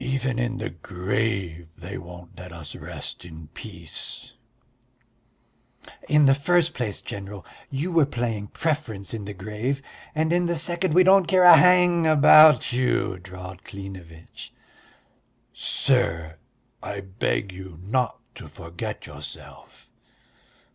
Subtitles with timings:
[0.00, 4.34] "Even in the grave they won't let us rest in peace."
[6.06, 9.80] "In the first place, General, you were playing preference in the grave,
[10.14, 14.52] and in the second we don't care a hang about you," drawled Klinevitch.
[15.54, 16.36] "Sir,
[16.82, 19.88] I beg you not to forget yourself."